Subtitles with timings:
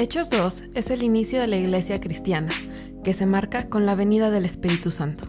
[0.00, 2.52] Hechos 2 es el inicio de la iglesia cristiana,
[3.02, 5.24] que se marca con la venida del Espíritu Santo.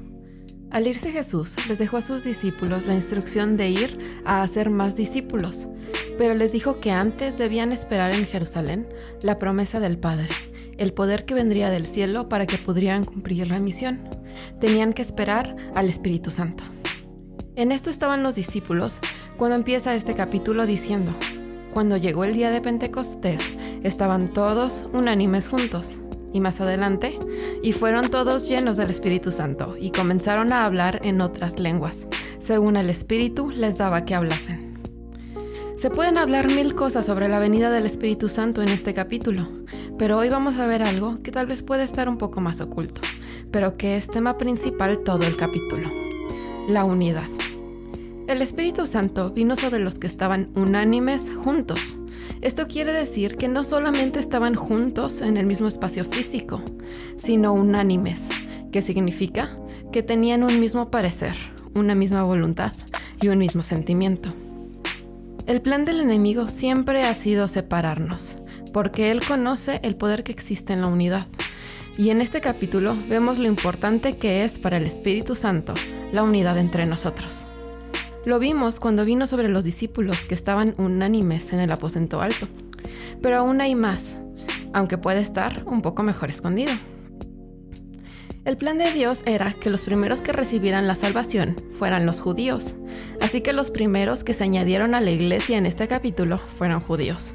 [0.70, 4.96] Al irse Jesús, les dejó a sus discípulos la instrucción de ir a hacer más
[4.96, 5.66] discípulos,
[6.20, 8.88] pero les dijo que antes debían esperar en Jerusalén
[9.24, 10.30] la promesa del Padre,
[10.78, 14.08] el poder que vendría del cielo para que pudieran cumplir la misión.
[14.62, 16.64] Tenían que esperar al Espíritu Santo.
[17.56, 19.00] En esto estaban los discípulos
[19.36, 21.16] cuando empieza este capítulo diciendo,
[21.74, 23.42] cuando llegó el día de Pentecostés,
[23.84, 25.98] estaban todos unánimes juntos.
[26.32, 27.18] Y más adelante,
[27.64, 32.06] y fueron todos llenos del Espíritu Santo, y comenzaron a hablar en otras lenguas,
[32.40, 34.70] según el Espíritu les daba que hablasen.
[35.76, 39.48] Se pueden hablar mil cosas sobre la venida del Espíritu Santo en este capítulo,
[39.98, 43.02] pero hoy vamos a ver algo que tal vez puede estar un poco más oculto,
[43.50, 45.90] pero que es tema principal todo el capítulo,
[46.68, 47.28] la unidad.
[48.28, 51.99] El Espíritu Santo vino sobre los que estaban unánimes juntos.
[52.42, 56.64] Esto quiere decir que no solamente estaban juntos en el mismo espacio físico,
[57.18, 58.28] sino unánimes,
[58.72, 59.58] que significa
[59.92, 61.36] que tenían un mismo parecer,
[61.74, 62.72] una misma voluntad
[63.22, 64.30] y un mismo sentimiento.
[65.48, 68.34] El plan del enemigo siempre ha sido separarnos,
[68.72, 71.28] porque él conoce el poder que existe en la unidad.
[71.98, 75.74] Y en este capítulo vemos lo importante que es para el Espíritu Santo
[76.12, 77.46] la unidad entre nosotros.
[78.30, 82.48] Lo vimos cuando vino sobre los discípulos que estaban unánimes en el aposento alto.
[83.24, 84.20] Pero aún hay más,
[84.72, 86.72] aunque puede estar un poco mejor escondido.
[88.46, 92.76] El plan de Dios era que los primeros que recibieran la salvación fueran los judíos,
[93.20, 97.32] así que los primeros que se añadieron a la iglesia en este capítulo fueron judíos.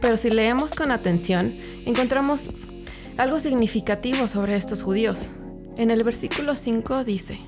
[0.00, 1.52] Pero si leemos con atención,
[1.84, 2.46] encontramos
[3.18, 5.26] algo significativo sobre estos judíos.
[5.76, 7.38] En el versículo 5 dice,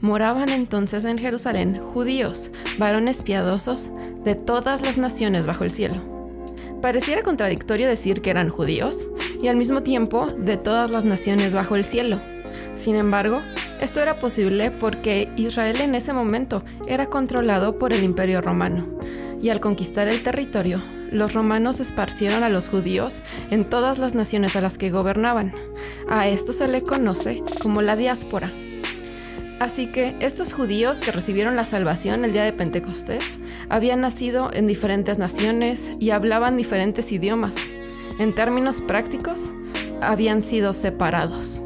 [0.00, 3.88] Moraban entonces en Jerusalén judíos, varones piadosos
[4.24, 5.96] de todas las naciones bajo el cielo.
[6.82, 9.06] Pareciera contradictorio decir que eran judíos
[9.42, 12.20] y al mismo tiempo de todas las naciones bajo el cielo.
[12.74, 13.40] Sin embargo,
[13.80, 18.86] esto era posible porque Israel en ese momento era controlado por el imperio romano,
[19.40, 24.56] y al conquistar el territorio, los romanos esparcieron a los judíos en todas las naciones
[24.56, 25.54] a las que gobernaban.
[26.08, 28.50] A esto se le conoce como la diáspora.
[29.58, 33.24] Así que estos judíos que recibieron la salvación el día de Pentecostés
[33.70, 37.54] habían nacido en diferentes naciones y hablaban diferentes idiomas.
[38.18, 39.52] En términos prácticos,
[40.02, 41.62] habían sido separados.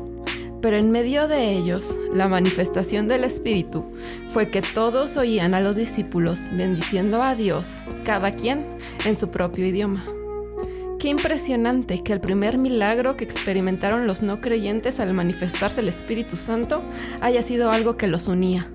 [0.63, 3.87] Pero en medio de ellos, la manifestación del Espíritu
[4.33, 8.65] fue que todos oían a los discípulos bendiciendo a Dios, cada quien
[9.05, 10.05] en su propio idioma.
[11.01, 16.37] Qué impresionante que el primer milagro que experimentaron los no creyentes al manifestarse el Espíritu
[16.37, 16.83] Santo
[17.23, 18.71] haya sido algo que los unía.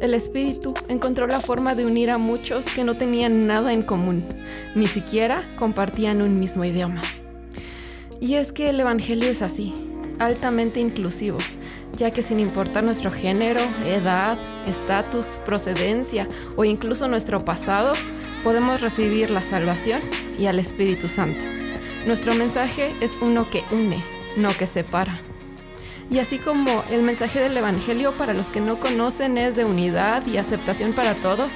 [0.00, 4.24] El Espíritu encontró la forma de unir a muchos que no tenían nada en común,
[4.76, 7.02] ni siquiera compartían un mismo idioma.
[8.20, 9.74] Y es que el Evangelio es así,
[10.18, 11.38] altamente inclusivo,
[11.96, 17.92] ya que sin importar nuestro género, edad, estatus, procedencia o incluso nuestro pasado,
[18.42, 20.02] podemos recibir la salvación
[20.38, 21.44] y al Espíritu Santo.
[22.06, 24.02] Nuestro mensaje es uno que une,
[24.36, 25.20] no que separa.
[26.10, 30.26] Y así como el mensaje del Evangelio para los que no conocen es de unidad
[30.26, 31.50] y aceptación para todos,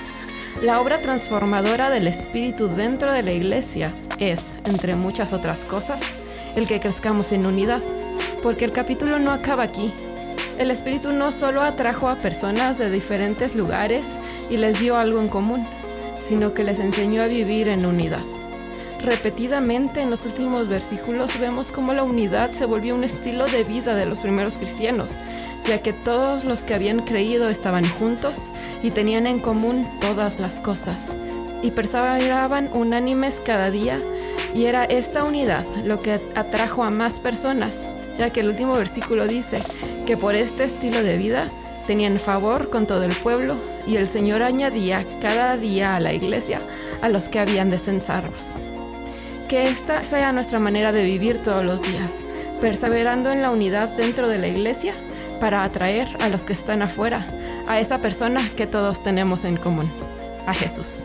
[0.61, 6.01] la obra transformadora del Espíritu dentro de la iglesia es, entre muchas otras cosas,
[6.55, 7.83] el que crezcamos en unidad,
[8.43, 9.93] porque el capítulo no acaba aquí.
[10.59, 14.05] El Espíritu no solo atrajo a personas de diferentes lugares
[14.51, 15.67] y les dio algo en común,
[16.21, 18.23] sino que les enseñó a vivir en unidad.
[19.01, 23.95] Repetidamente en los últimos versículos vemos cómo la unidad se volvió un estilo de vida
[23.95, 25.11] de los primeros cristianos,
[25.67, 28.39] ya que todos los que habían creído estaban juntos
[28.83, 31.17] y tenían en común todas las cosas,
[31.63, 33.99] y perseveraban unánimes cada día,
[34.55, 37.89] y era esta unidad lo que atrajo a más personas,
[38.19, 39.61] ya que el último versículo dice
[40.07, 41.49] que por este estilo de vida
[41.87, 43.57] tenían favor con todo el pueblo
[43.87, 46.61] y el Señor añadía cada día a la iglesia
[47.01, 48.53] a los que habían de censarlos.
[49.49, 52.21] Que esta sea nuestra manera de vivir todos los días,
[52.61, 54.95] perseverando en la unidad dentro de la iglesia
[55.41, 57.27] para atraer a los que están afuera,
[57.67, 59.93] a esa persona que todos tenemos en común,
[60.47, 61.05] a Jesús.